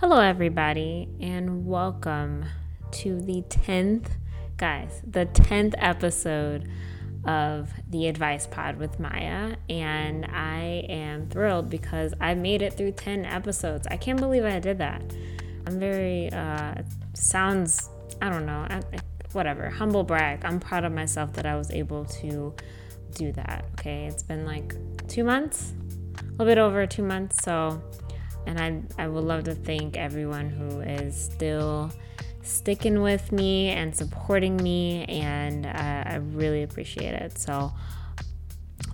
[0.00, 2.46] Hello, everybody, and welcome
[2.90, 4.06] to the 10th,
[4.56, 6.70] guys, the 10th episode
[7.26, 9.56] of the Advice Pod with Maya.
[9.68, 13.86] And I am thrilled because I made it through 10 episodes.
[13.88, 15.02] I can't believe I did that.
[15.66, 16.76] I'm very, uh,
[17.12, 17.90] sounds,
[18.22, 18.66] I don't know,
[19.32, 20.46] whatever, humble brag.
[20.46, 22.54] I'm proud of myself that I was able to
[23.12, 23.66] do that.
[23.72, 24.74] Okay, it's been like
[25.08, 25.74] two months,
[26.16, 27.44] a little bit over two months.
[27.44, 27.82] So,
[28.46, 31.90] and I, I would love to thank everyone who is still
[32.42, 37.38] sticking with me and supporting me, and uh, I really appreciate it.
[37.38, 37.72] So,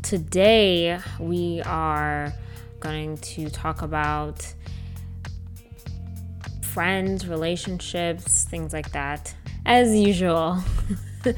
[0.03, 2.33] today we are
[2.81, 4.55] going to talk about
[6.63, 10.59] friends, relationships, things like that, as usual.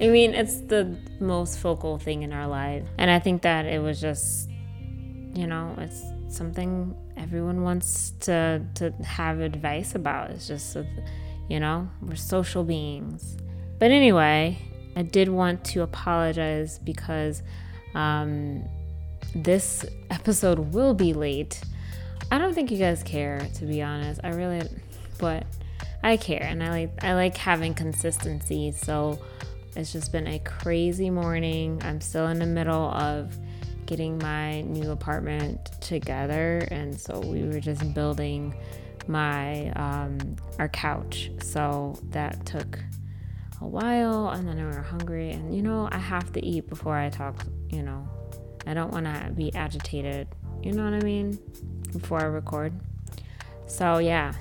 [0.00, 2.84] I mean, it's the most focal thing in our life.
[2.98, 4.50] And I think that it was just,
[5.32, 10.30] you know, it's something everyone wants to to have advice about.
[10.30, 10.76] It's just,
[11.48, 13.36] you know, we're social beings.
[13.78, 14.58] But anyway,
[14.96, 17.42] I did want to apologize because
[17.94, 18.64] um,
[19.34, 21.60] this episode will be late.
[22.30, 24.20] I don't think you guys care, to be honest.
[24.24, 24.68] I really,
[25.18, 25.46] but
[26.02, 28.72] I care, and I like I like having consistency.
[28.72, 29.18] So
[29.76, 31.80] it's just been a crazy morning.
[31.84, 33.36] I'm still in the middle of
[33.86, 38.54] getting my new apartment together, and so we were just building
[39.08, 41.30] my um, our couch.
[41.42, 42.78] So that took
[43.60, 46.96] a while, and then we were hungry, and you know I have to eat before
[46.96, 47.44] I talk.
[47.70, 48.08] You know,
[48.66, 50.28] I don't want to be agitated.
[50.62, 51.38] You know what I mean?
[51.92, 52.72] Before I record.
[53.66, 54.34] So yeah.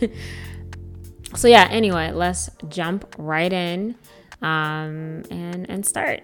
[1.36, 1.68] so yeah.
[1.70, 3.94] Anyway, let's jump right in
[4.42, 6.22] um, and and start.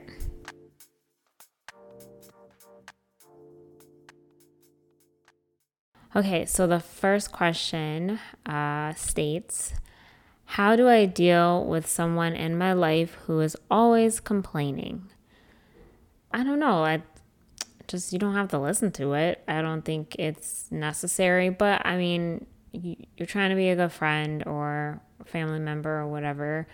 [6.14, 9.74] Okay, so the first question uh, states
[10.44, 15.08] How do I deal with someone in my life who is always complaining?
[16.32, 16.84] I don't know.
[16.84, 17.02] I
[17.86, 19.44] just, you don't have to listen to it.
[19.46, 23.92] I don't think it's necessary, but I mean, you, you're trying to be a good
[23.92, 26.66] friend or family member or whatever.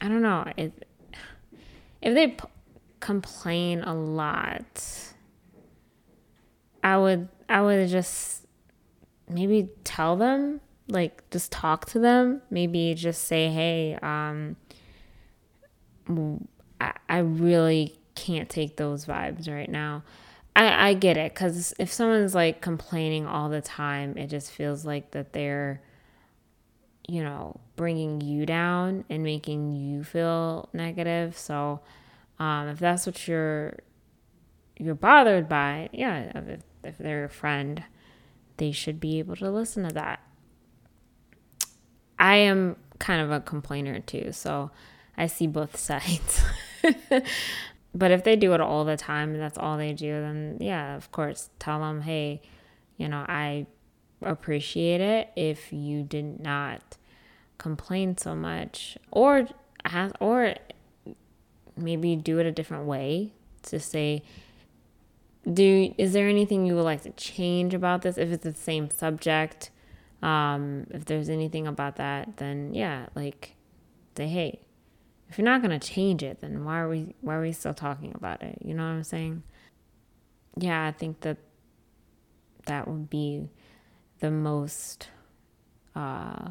[0.00, 0.50] I don't know.
[0.56, 0.72] If,
[2.00, 2.44] if they p-
[3.00, 4.82] complain a lot,
[6.82, 8.46] I would I would just
[9.28, 14.56] maybe tell them, like just talk to them, maybe just say, "Hey, um
[16.80, 20.02] I, I really can't take those vibes right now."
[20.56, 24.84] I I get it cuz if someone's like complaining all the time, it just feels
[24.86, 25.82] like that they're
[27.08, 31.36] you know, bringing you down and making you feel negative.
[31.36, 31.80] So,
[32.38, 33.78] um, if that's what you're
[34.78, 37.84] you're bothered by, yeah, if, if they're a friend,
[38.56, 40.20] they should be able to listen to that.
[42.18, 44.70] I am kind of a complainer too, so
[45.16, 46.44] I see both sides.
[47.94, 50.96] but if they do it all the time and that's all they do, then yeah,
[50.96, 52.42] of course, tell them, hey,
[52.96, 53.66] you know, I
[54.22, 56.98] appreciate it if you did not
[57.58, 59.46] complain so much or
[60.20, 60.54] or
[61.76, 63.32] maybe do it a different way
[63.62, 64.22] to say
[65.50, 68.18] do is there anything you would like to change about this?
[68.18, 69.70] If it's the same subject
[70.22, 73.54] um if there's anything about that then yeah like
[74.16, 74.60] say hey
[75.30, 77.72] if you're not going to change it then why are we why are we still
[77.72, 78.58] talking about it?
[78.62, 79.42] You know what i'm saying?
[80.58, 81.38] Yeah i think that
[82.66, 83.48] that would be
[84.18, 85.08] the most
[85.96, 86.50] uh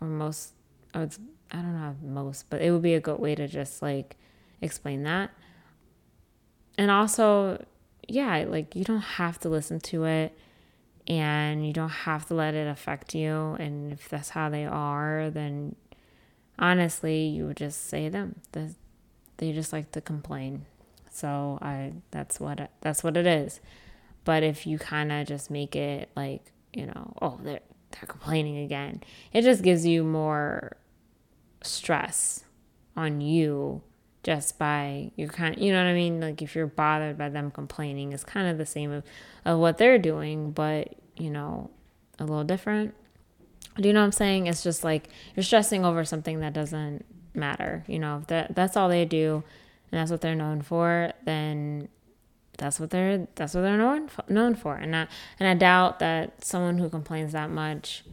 [0.00, 0.52] or most
[0.94, 1.08] I
[1.56, 4.16] don't know most, but it would be a good way to just like
[4.60, 5.30] explain that.
[6.76, 7.64] And also,
[8.08, 10.36] yeah, like you don't have to listen to it
[11.06, 13.56] and you don't have to let it affect you.
[13.58, 15.76] And if that's how they are, then
[16.58, 18.40] honestly, you would just say them.
[18.52, 20.66] They just like to complain.
[21.10, 23.60] So I that's what that's what it is.
[24.24, 27.60] But if you kind of just make it like, you know, oh, they're
[27.90, 29.02] they're complaining again.
[29.32, 30.76] It just gives you more
[31.62, 32.44] stress
[32.96, 33.82] on you
[34.24, 36.20] just by you're kind you know what I mean?
[36.20, 39.04] Like if you're bothered by them complaining, it's kind of the same of,
[39.44, 41.70] of what they're doing, but you know,
[42.18, 42.94] a little different.
[43.76, 44.46] Do you know what I'm saying?
[44.46, 47.04] It's just like you're stressing over something that doesn't
[47.34, 47.84] matter.
[47.86, 49.44] You know, if that that's all they do
[49.92, 51.88] and that's what they're known for, then
[52.58, 55.08] that's what they're that's what they're known known for and I,
[55.40, 58.04] and I doubt that someone who complains that much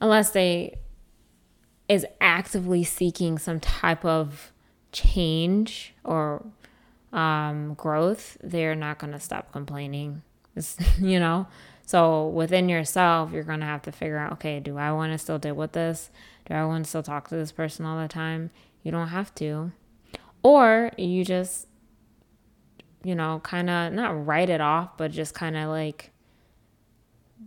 [0.00, 0.78] unless they
[1.88, 4.50] is actively seeking some type of
[4.92, 6.44] change or
[7.12, 10.22] um, growth they're not going to stop complaining
[11.00, 11.46] you know
[11.84, 15.18] So within yourself, you're going to have to figure out okay, do I want to
[15.18, 16.10] still deal with this?
[16.46, 18.50] Do I want to still talk to this person all the time?
[18.82, 19.72] You don't have to.
[20.42, 21.68] Or you just,
[23.04, 26.10] you know, kind of not write it off, but just kind of like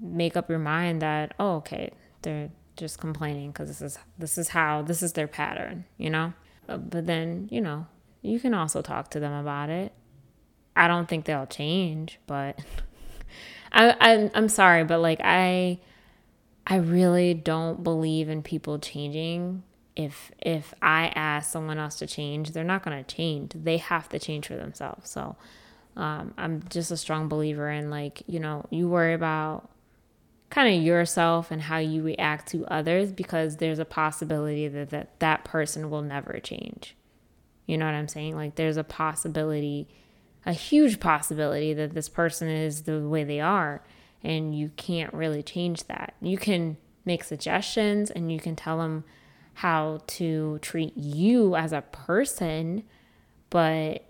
[0.02, 4.50] make up your mind that, oh, okay, they're just complaining because this is this is
[4.50, 6.34] how this is their pattern, you know.
[6.68, 7.88] Uh, but then, you know,
[8.22, 9.94] you can also talk to them about it.
[10.76, 12.60] I don't think they'll change, but
[13.72, 15.80] I, I I'm sorry, but like I
[16.68, 19.64] I really don't believe in people changing.
[19.96, 23.54] If if I ask someone else to change, they're not gonna change.
[23.56, 25.10] They have to change for themselves.
[25.10, 25.38] So
[25.96, 29.70] um, I'm just a strong believer in like you know you worry about
[30.50, 35.20] kind of yourself and how you react to others because there's a possibility that that,
[35.20, 36.96] that person will never change.
[37.66, 38.36] You know what I'm saying?
[38.36, 39.88] Like there's a possibility,
[40.46, 43.84] a huge possibility that this person is the way they are
[44.24, 46.14] and you can't really change that.
[46.22, 49.04] You can make suggestions and you can tell them
[49.56, 52.84] how to treat you as a person,
[53.50, 54.06] but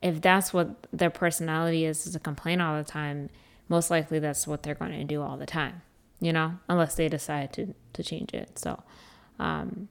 [0.00, 3.28] if that's what their personality is, is to complain all the time,
[3.68, 5.82] most likely that's what they're going to do all the time,
[6.20, 8.58] you know, unless they decide to, to change it.
[8.58, 8.82] So,
[9.38, 9.88] um,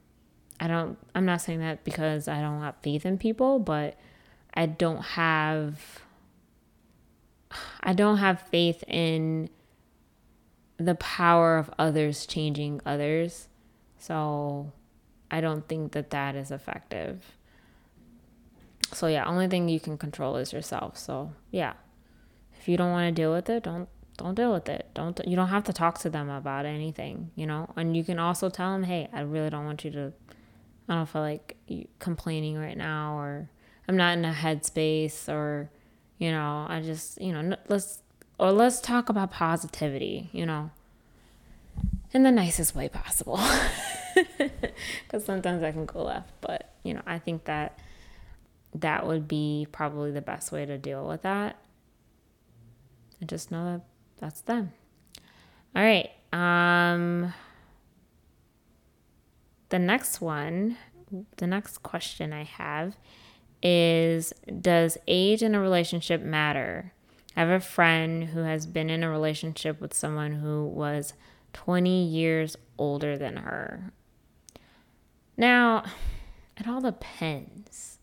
[0.59, 3.97] I don't, I'm not saying that because I don't have faith in people, but
[4.53, 6.01] I don't have,
[7.81, 9.49] I don't have faith in
[10.77, 13.47] the power of others changing others.
[13.99, 14.71] So
[15.29, 17.23] I don't think that that is effective.
[18.93, 20.97] So yeah, only thing you can control is yourself.
[20.97, 21.73] So yeah,
[22.67, 23.87] if you don't want to deal with it, don't
[24.17, 24.89] don't deal with it.
[24.93, 27.69] Don't you don't have to talk to them about anything, you know.
[27.77, 30.11] And you can also tell them, hey, I really don't want you to.
[30.89, 31.55] I don't feel like
[31.99, 33.49] complaining right now, or
[33.87, 35.69] I'm not in a headspace, or
[36.17, 38.03] you know, I just you know let's
[38.37, 40.71] or let's talk about positivity, you know,
[42.11, 43.39] in the nicest way possible.
[45.03, 47.79] Because sometimes I can go left, but you know, I think that
[48.73, 51.55] that would be probably the best way to deal with that
[53.19, 53.81] and just know that
[54.19, 54.71] that's them.
[55.75, 56.09] All right.
[56.33, 57.33] Um,
[59.69, 60.77] the next one,
[61.37, 62.95] the next question I have
[63.61, 66.93] is Does age in a relationship matter?
[67.35, 71.13] I have a friend who has been in a relationship with someone who was
[71.53, 73.91] 20 years older than her.
[75.37, 75.83] Now,
[76.57, 77.99] it all depends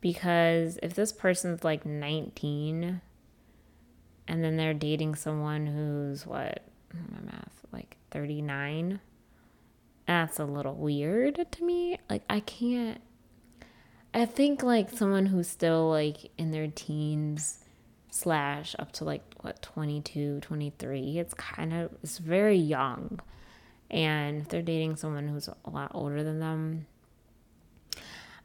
[0.00, 3.00] because if this person's like 19
[4.28, 6.62] and then they're dating someone who's what?
[6.94, 9.00] Oh, my math like 39
[10.06, 11.98] that's a little weird to me.
[12.08, 13.00] Like i can't
[14.14, 17.64] i think like someone who's still like in their teens
[18.10, 23.20] slash up to like what 22 23 it's kind of it's very young.
[23.88, 26.86] And if they're dating someone who's a lot older than them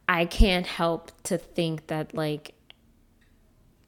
[0.08, 2.54] i can't help to think that like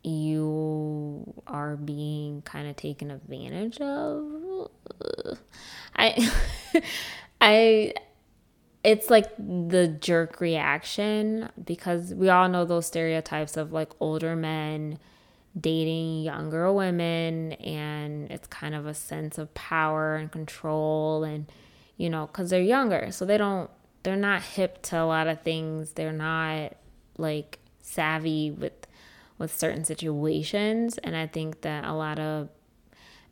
[0.04, 4.68] you are being kind of taken advantage of.
[5.96, 6.30] I
[7.40, 7.94] I
[8.84, 14.98] it's like the jerk reaction because we all know those stereotypes of like older men
[15.58, 21.50] dating younger women and it's kind of a sense of power and control and
[21.96, 23.70] you know cuz they're younger so they don't
[24.02, 26.72] they're not hip to a lot of things they're not
[27.16, 28.83] like savvy with
[29.38, 30.98] with certain situations.
[30.98, 32.48] And I think that a lot of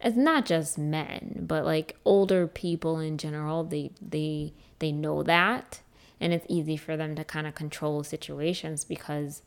[0.01, 5.81] it's not just men, but like older people in general, they they they know that
[6.21, 9.43] and it's easy for them to kind of control situations because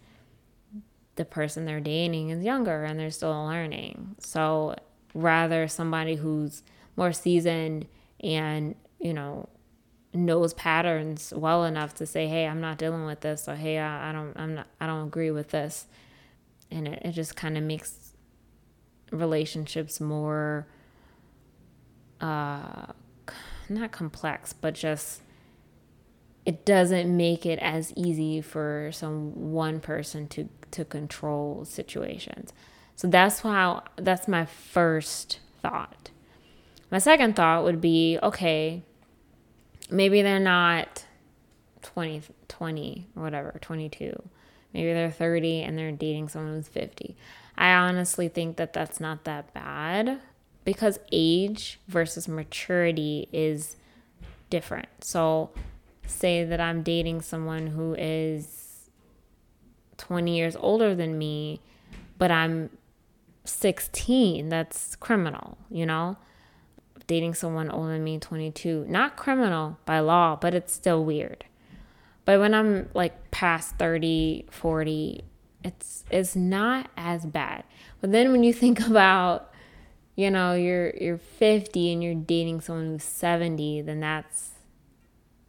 [1.16, 4.18] the person they're dating is younger and they're still learning.
[4.20, 4.76] So
[5.14, 6.64] rather somebody who's
[6.98, 7.88] more seasoned
[8.22, 9.48] and, you know,
[10.14, 14.10] knows patterns well enough to say, "Hey, I'm not dealing with this," or "Hey, I,
[14.10, 15.88] I don't, I'm not, I don't agree with this,"
[16.76, 18.14] and it, it just kind of makes
[19.12, 20.68] relationships more
[22.22, 22.88] uh
[23.70, 25.22] not complex but just
[26.46, 32.54] it doesn't make it as easy for some one person to to control situations.
[32.96, 36.12] So that's how that's my first thought.
[36.92, 38.84] My second thought would be okay
[39.90, 41.06] maybe they're not
[41.84, 44.30] 20 20 or whatever 22
[44.76, 47.16] Maybe they're 30 and they're dating someone who's 50.
[47.58, 50.20] I honestly think that that's not that bad
[50.66, 53.78] because age versus maturity is
[54.50, 54.90] different.
[55.00, 55.52] So,
[56.06, 58.90] say that I'm dating someone who is
[59.96, 61.62] 20 years older than me,
[62.18, 62.70] but I'm
[63.46, 66.18] 16, that's criminal, you know?
[67.08, 71.46] Dating someone older than me, 22, not criminal by law, but it's still weird.
[72.26, 75.24] But when I'm like past 30, 40,
[75.64, 77.64] it's it's not as bad.
[78.02, 79.52] But then when you think about
[80.16, 84.52] you know, you're you're 50 and you're dating someone who's 70, then that's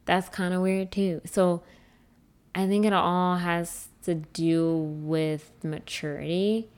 [0.05, 1.21] that's kind of weird too.
[1.25, 1.63] So
[2.55, 6.69] I think it all has to do with maturity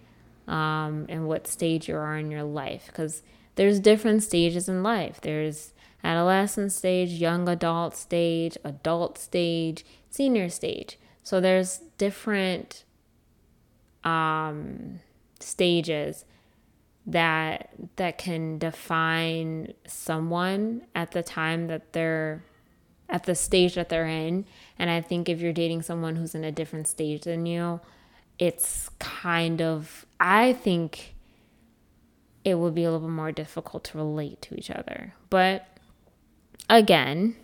[0.46, 3.22] um, and what stage you are in your life because
[3.54, 5.20] there's different stages in life.
[5.20, 10.98] There's adolescent stage, young adult stage, adult stage, senior stage.
[11.22, 12.84] So there's different
[14.04, 15.00] um,
[15.40, 16.24] stages
[17.06, 22.44] that that can define someone at the time that they're
[23.08, 24.44] at the stage that they're in.
[24.78, 27.80] And I think if you're dating someone who's in a different stage than you,
[28.38, 31.14] it's kind of I think
[32.44, 35.14] it would be a little bit more difficult to relate to each other.
[35.30, 35.66] But
[36.68, 37.36] again,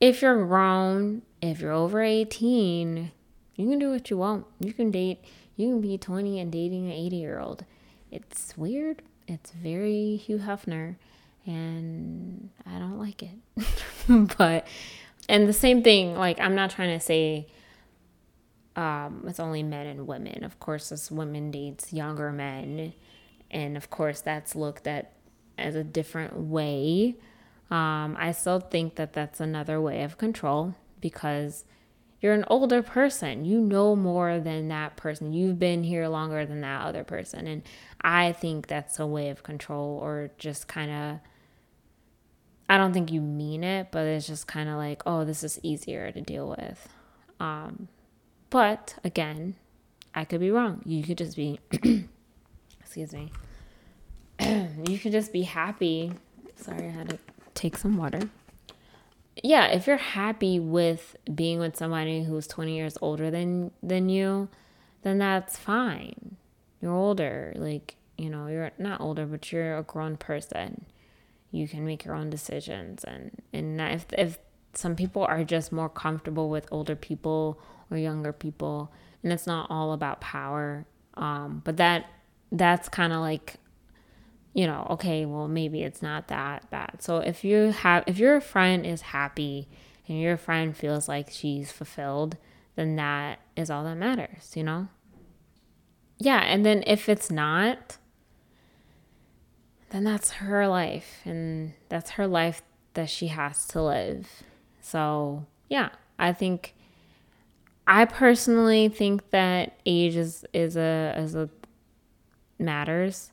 [0.00, 3.10] if you're grown, if you're over 18,
[3.56, 4.46] you can do what you want.
[4.60, 5.24] You can date,
[5.56, 7.64] you can be 20 and dating an 80 year old.
[8.10, 9.02] It's weird.
[9.26, 10.96] It's very Hugh Hefner,
[11.44, 14.36] and I don't like it.
[14.38, 14.66] but,
[15.28, 17.48] and the same thing, like, I'm not trying to say
[18.76, 20.44] um, it's only men and women.
[20.44, 22.92] Of course, this woman dates younger men,
[23.50, 25.12] and of course, that's looked at
[25.58, 27.16] as a different way.
[27.70, 31.64] Um, I still think that that's another way of control because
[32.20, 33.44] you're an older person.
[33.44, 35.32] You know more than that person.
[35.32, 37.46] You've been here longer than that other person.
[37.46, 37.62] And
[38.00, 41.18] I think that's a way of control or just kind of,
[42.68, 45.58] I don't think you mean it, but it's just kind of like, oh, this is
[45.62, 46.88] easier to deal with.
[47.40, 47.88] Um,
[48.48, 49.56] but again,
[50.14, 50.82] I could be wrong.
[50.84, 51.60] You could just be,
[52.80, 53.30] excuse me,
[54.40, 56.12] you could just be happy.
[56.56, 57.18] Sorry, I had to
[57.56, 58.28] take some water
[59.42, 64.48] yeah, if you're happy with being with somebody who's 20 years older than than you,
[65.02, 66.36] then that's fine.
[66.80, 70.86] You're older, like, you know, you're not older, but you're a grown person.
[71.50, 74.38] You can make your own decisions and and if if
[74.72, 77.60] some people are just more comfortable with older people
[77.90, 80.86] or younger people, and it's not all about power.
[81.14, 82.06] Um, but that
[82.52, 83.56] that's kind of like
[84.56, 87.02] you know, okay, well, maybe it's not that bad.
[87.02, 89.68] So if you have, if your friend is happy
[90.08, 92.38] and your friend feels like she's fulfilled,
[92.74, 94.88] then that is all that matters, you know?
[96.16, 96.38] Yeah.
[96.38, 97.98] And then if it's not,
[99.90, 102.62] then that's her life and that's her life
[102.94, 104.42] that she has to live.
[104.80, 106.74] So, yeah, I think
[107.86, 111.50] I personally think that age is is a is a
[112.58, 113.32] matters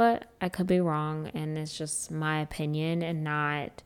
[0.00, 3.82] but I could be wrong and it's just my opinion and not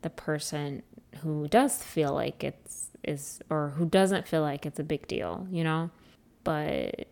[0.00, 0.82] the person
[1.20, 5.46] who does feel like it's is or who doesn't feel like it's a big deal,
[5.50, 5.90] you know?
[6.42, 7.08] But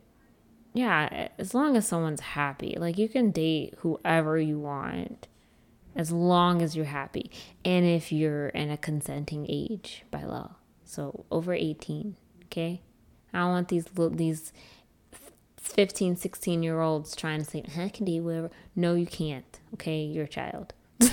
[0.73, 5.29] yeah, as long as someone's happy, like you can date whoever you want
[5.95, 7.31] as long as you're happy
[7.63, 10.55] and if you're in a consenting age by law.
[10.83, 12.81] So over 18, okay?
[13.35, 14.55] I don't want these little these
[15.67, 18.51] 15, 16 year olds trying to say, I can do whatever.
[18.75, 19.61] No, you can't.
[19.75, 20.73] Okay, you're a child.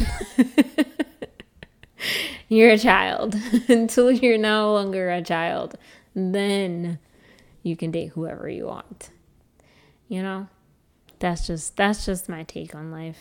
[2.48, 3.36] you're a child
[3.68, 5.76] until you're no longer a child.
[6.16, 7.00] Then
[7.64, 9.10] you can date whoever you want.
[10.08, 10.48] You know?
[11.20, 13.18] That's just that's just my take on life.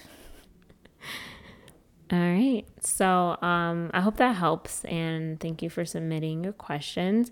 [2.12, 2.65] All right.
[2.81, 7.31] So, um I hope that helps and thank you for submitting your questions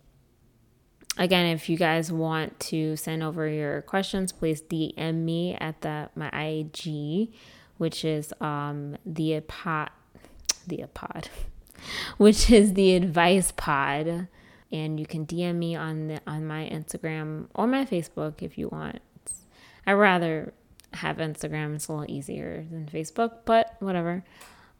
[1.21, 6.09] again, if you guys want to send over your questions, please DM me at the
[6.17, 7.29] my IG,
[7.77, 9.91] which is um the pod,
[10.67, 11.29] the pod,
[12.17, 14.27] which is the advice pod,
[14.73, 18.69] and you can DM me on the on my Instagram or my Facebook if you
[18.69, 18.99] want.
[19.87, 20.53] I rather
[20.95, 24.25] have Instagram; it's a little easier than Facebook, but whatever.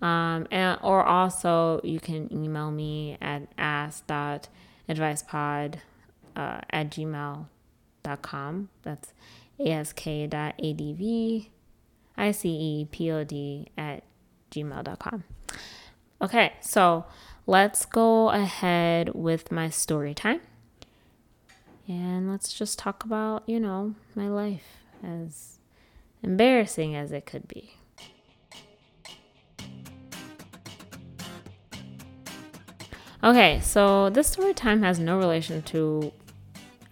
[0.03, 5.75] Um, and or also you can email me at ask.advicepod
[6.37, 8.69] uh, at gmail.com.
[8.83, 9.13] That's
[9.67, 10.41] ask.adv
[13.77, 14.03] at
[14.51, 15.25] gmail.com.
[16.23, 17.07] Okay, so
[17.47, 20.41] let's go ahead with my story time.
[21.89, 25.59] And let's just talk about, you know, my life as
[26.23, 27.75] embarrassing as it could be.
[33.23, 36.13] Okay, so this story time has no relation to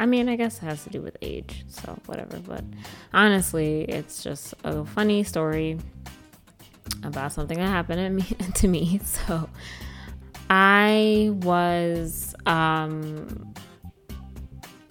[0.00, 2.38] I mean, I guess it has to do with age, so whatever.
[2.38, 2.64] But
[3.12, 5.78] honestly, it's just a funny story
[7.02, 8.24] about something that happened
[8.54, 9.00] to me.
[9.28, 9.48] So
[10.50, 13.54] I was um,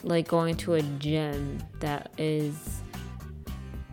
[0.03, 2.81] like going to a gym that is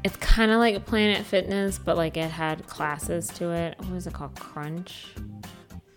[0.05, 3.79] it's kind of like Planet Fitness, but like it had classes to it.
[3.79, 4.39] What was it called?
[4.39, 5.15] Crunch,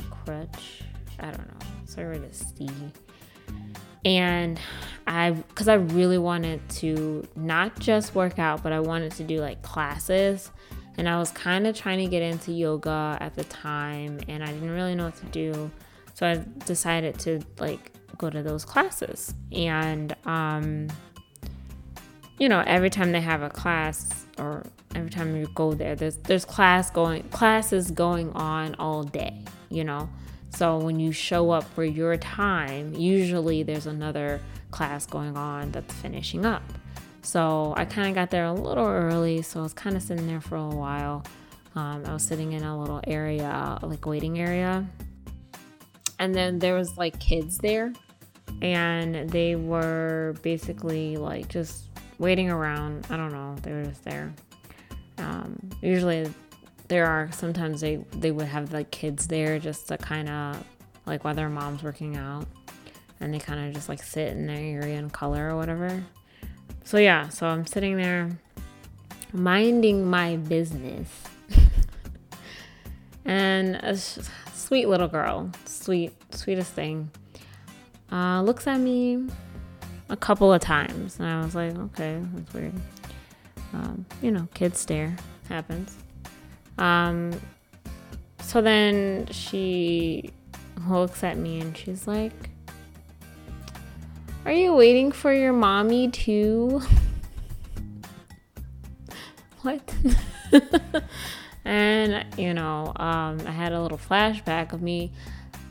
[0.09, 0.83] Crutch.
[1.19, 1.67] I don't know.
[1.85, 2.69] Sorry to see.
[4.05, 4.59] And
[5.05, 9.39] I, because I really wanted to not just work out, but I wanted to do
[9.39, 10.51] like classes.
[10.97, 14.47] And I was kind of trying to get into yoga at the time, and I
[14.47, 15.71] didn't really know what to do.
[16.15, 19.33] So I decided to like go to those classes.
[19.51, 20.87] And, um,
[22.39, 24.63] you know, every time they have a class or
[24.95, 29.83] every time you go there, there's there's class going classes going on all day, you
[29.83, 30.09] know.
[30.49, 35.93] So when you show up for your time, usually there's another class going on that's
[35.95, 36.63] finishing up.
[37.21, 40.27] So I kind of got there a little early, so I was kind of sitting
[40.27, 41.23] there for a while.
[41.75, 44.87] Um, I was sitting in a little area, like waiting area,
[46.19, 47.93] and then there was like kids there,
[48.61, 51.85] and they were basically like just
[52.17, 53.05] waiting around.
[53.09, 54.33] I don't know, they were just there.
[55.19, 56.33] Um, usually
[56.87, 60.63] there are sometimes they they would have like kids there just to kind of
[61.05, 62.45] like while their mom's working out.
[63.19, 66.03] And they kind of just like sit in their area and color or whatever.
[66.83, 68.29] So yeah so i'm sitting there
[69.33, 71.09] minding my business.
[73.25, 75.51] And a sweet little girl.
[75.65, 77.11] Sweet sweetest thing.
[78.09, 79.27] Uh, looks at me
[80.07, 81.19] a couple of times.
[81.19, 82.73] And i was like okay that's weird.
[83.73, 85.13] Um, you know kids stare.
[85.49, 85.97] Happens
[86.77, 87.39] um,
[88.41, 90.31] so then she
[90.87, 92.49] looks at me and she's like,
[94.45, 96.81] Are you waiting for your mommy too?
[99.61, 99.93] what?
[101.65, 105.11] and, you know, um, I had a little flashback of me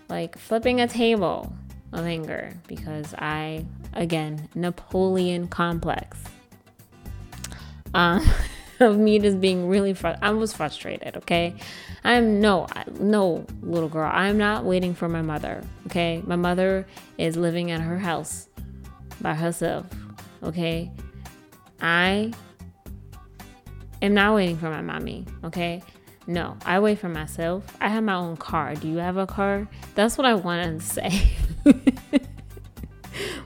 [0.09, 1.53] like flipping a table
[1.93, 6.19] of anger because I, again, Napoleon complex.
[7.95, 8.27] Um,
[8.81, 11.55] of me just being really fr- I was frustrated, okay?
[12.05, 12.67] I'm no
[12.99, 14.11] no little girl.
[14.13, 16.23] I'm not waiting for my mother, okay?
[16.27, 16.87] My mother
[17.19, 18.49] is living at her house
[19.21, 19.87] by herself,
[20.43, 20.91] okay?
[21.81, 22.33] I
[24.03, 25.83] am not waiting for my mommy, okay?
[26.27, 27.65] No, I wait for myself.
[27.81, 28.75] I have my own car.
[28.75, 29.69] Do you have a car?
[29.95, 31.31] That's what I wanted to say.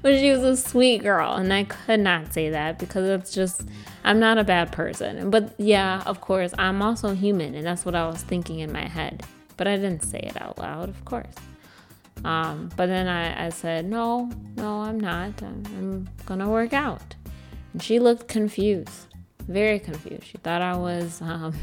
[0.02, 3.62] but she was a sweet girl, and I could not say that because it's just
[4.04, 5.30] I'm not a bad person.
[5.30, 8.86] But yeah, of course, I'm also human, and that's what I was thinking in my
[8.86, 9.24] head.
[9.56, 11.34] But I didn't say it out loud, of course.
[12.24, 15.42] Um, but then I, I said, No, no, I'm not.
[15.42, 17.14] I'm, I'm gonna work out.
[17.72, 19.06] And she looked confused,
[19.46, 20.24] very confused.
[20.24, 21.54] She thought I was um,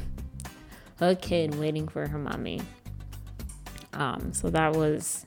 [0.99, 2.61] a kid waiting for her mommy.
[3.93, 5.25] Um, so that was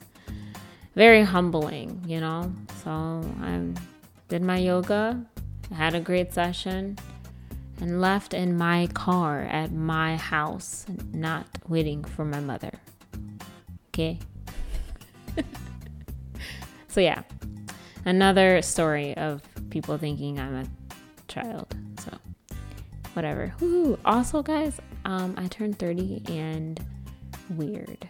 [0.95, 2.53] very humbling, you know.
[2.83, 2.89] So
[3.41, 3.61] I
[4.27, 5.25] did my yoga,
[5.73, 6.97] had a great session,
[7.79, 12.71] and left in my car at my house, not waiting for my mother.
[13.89, 14.19] Okay?
[16.87, 17.23] so, yeah,
[18.05, 20.65] another story of people thinking I'm a
[21.27, 21.75] child.
[21.99, 22.11] So,
[23.13, 23.53] whatever.
[23.59, 23.97] Woo!
[24.05, 26.79] Also, guys, um, I turned 30 and
[27.49, 28.07] weird.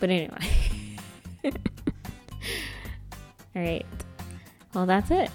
[0.00, 0.48] But anyway.
[3.56, 3.86] All right.
[4.74, 5.30] Well, that's it.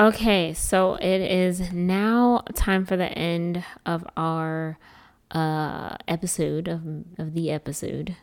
[0.00, 4.78] Okay, so it is now time for the end of our
[5.30, 6.80] uh, episode of
[7.18, 8.16] of the episode.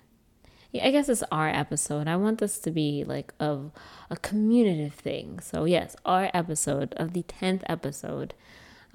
[0.71, 2.07] Yeah, I guess it's our episode.
[2.07, 3.69] I want this to be like of
[4.09, 5.39] a communicative thing.
[5.39, 8.33] So yes, our episode of the tenth episode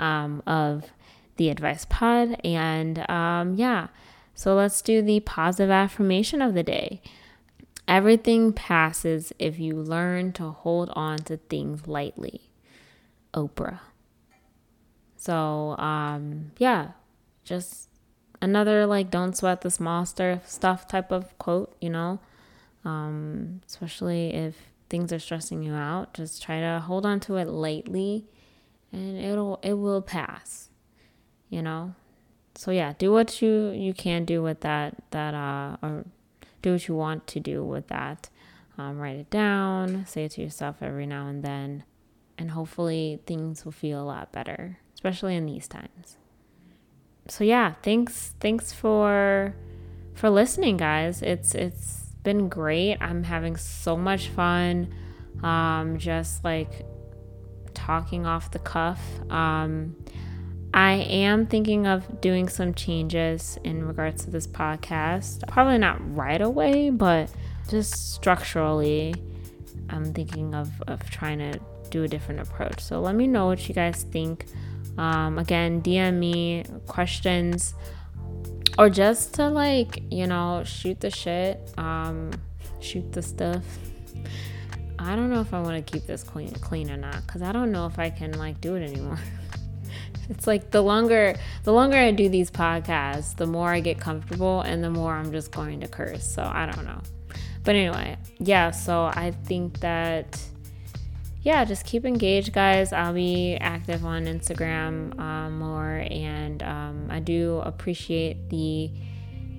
[0.01, 0.87] um, of
[1.37, 3.89] the Advice Pod, and um, yeah.
[4.35, 7.01] So let's do the positive affirmation of the day.
[7.87, 12.52] Everything passes if you learn to hold on to things lightly.
[13.35, 13.81] Oprah.
[15.17, 16.93] So, um, yeah,
[17.45, 17.89] just
[18.41, 22.19] another like don't sweat the small stuff type of quote, you know.
[22.85, 24.57] Um, especially if
[24.91, 28.27] things are stressing you out, just try to hold on to it lightly
[28.93, 30.69] and it'll it will pass.
[31.49, 31.95] You know?
[32.55, 36.05] So yeah, do what you you can do with that that uh or
[36.61, 38.29] do what you want to do with that.
[38.77, 41.85] Um, write it down, say it to yourself every now and then
[42.43, 46.19] and hopefully things will feel a lot better, especially in these times.
[47.29, 49.55] So yeah, thanks thanks for
[50.13, 51.23] for listening guys.
[51.23, 52.99] It's it's been great.
[53.01, 54.93] I'm having so much fun.
[55.45, 56.85] Um, just like
[57.75, 59.01] talking off the cuff.
[59.31, 59.97] Um,
[60.75, 65.47] I am thinking of doing some changes in regards to this podcast.
[65.47, 67.31] Probably not right away, but
[67.69, 69.15] just structurally,
[69.91, 71.61] I'm thinking of, of trying to
[71.93, 72.81] do a different approach.
[72.81, 74.47] So let me know what you guys think.
[74.99, 77.75] Um, again, DM me questions
[78.79, 82.31] or just to like, you know, shoot the shit, um,
[82.81, 83.65] shoot the stuff.
[84.99, 87.53] I don't know if I want to keep this clean, clean or not because I
[87.53, 89.19] don't know if I can like do it anymore.
[90.31, 94.61] it's like the longer the longer I do these podcasts, the more I get comfortable
[94.63, 96.25] and the more I'm just going to curse.
[96.25, 97.01] So I don't know.
[97.65, 100.41] But anyway, yeah, so I think that
[101.43, 102.93] yeah, just keep engaged, guys.
[102.93, 108.91] I'll be active on Instagram um, more, and um, I do appreciate the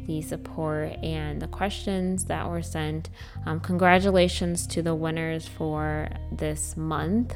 [0.06, 3.10] the support and the questions that were sent.
[3.46, 7.36] Um, congratulations to the winners for this month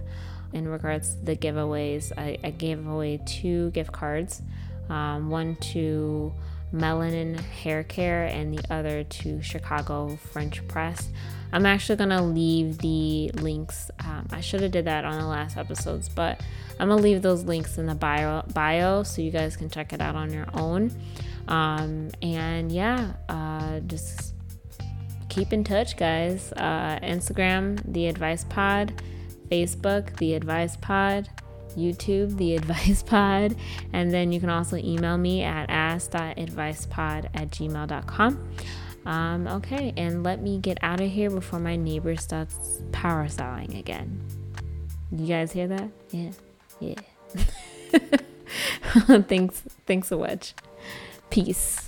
[0.53, 2.11] in regards to the giveaways.
[2.17, 4.41] I, I gave away two gift cards,
[4.89, 6.33] um, one to
[6.73, 11.09] Melanin Hair Care and the other to Chicago French Press.
[11.51, 13.89] I'm actually gonna leave the links.
[13.99, 16.41] Um, I should have did that on the last episodes, but
[16.79, 20.01] I'm gonna leave those links in the bio bio so you guys can check it
[20.01, 20.91] out on your own.
[21.47, 24.33] Um, and yeah, uh, just
[25.29, 26.51] keep in touch, guys.
[26.53, 29.01] Uh, Instagram, The Advice Pod,
[29.49, 31.29] Facebook, The Advice Pod,
[31.77, 33.55] YouTube, The Advice Pod,
[33.93, 38.53] and then you can also email me at ask.advicepod at gmail.com.
[39.07, 43.73] Um, okay, and let me get out of here before my neighbor starts power sawing
[43.77, 44.19] again.
[45.13, 45.89] You guys hear that?
[46.11, 46.31] Yeah,
[46.81, 46.95] yeah.
[49.21, 50.53] thanks, thanks so much.
[51.29, 51.86] Peace.